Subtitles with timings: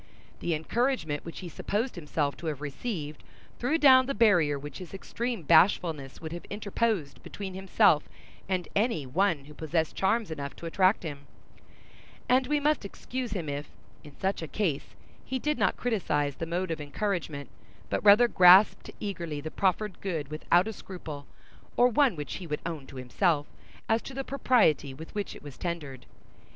[0.39, 3.23] The encouragement which he supposed himself to have received,
[3.59, 8.09] threw down the barrier which his extreme bashfulness would have interposed between himself
[8.49, 11.27] and any one who possessed charms enough to attract him;
[12.27, 13.69] and we must excuse him if,
[14.03, 17.51] in such a case, he did not criticise the mode of encouragement,
[17.91, 21.27] but rather grasped eagerly the proffered good without a scruple,
[21.77, 23.45] or one which he would own to himself,
[23.87, 26.07] as to the propriety with which it was tendered.